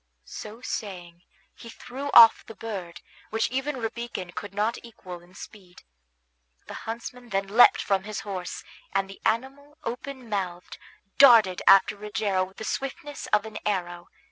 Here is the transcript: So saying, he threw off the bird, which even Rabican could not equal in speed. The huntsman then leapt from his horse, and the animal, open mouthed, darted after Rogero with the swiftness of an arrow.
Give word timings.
So 0.25 0.61
saying, 0.61 1.21
he 1.53 1.69
threw 1.69 2.09
off 2.15 2.43
the 2.47 2.55
bird, 2.55 3.01
which 3.29 3.51
even 3.51 3.77
Rabican 3.77 4.31
could 4.31 4.51
not 4.51 4.79
equal 4.81 5.21
in 5.21 5.35
speed. 5.35 5.83
The 6.65 6.73
huntsman 6.89 7.29
then 7.29 7.45
leapt 7.47 7.79
from 7.83 8.01
his 8.05 8.21
horse, 8.21 8.63
and 8.91 9.07
the 9.07 9.21
animal, 9.25 9.77
open 9.83 10.27
mouthed, 10.27 10.79
darted 11.19 11.61
after 11.67 11.95
Rogero 11.95 12.43
with 12.43 12.57
the 12.57 12.63
swiftness 12.63 13.27
of 13.27 13.45
an 13.45 13.59
arrow. 13.63 14.07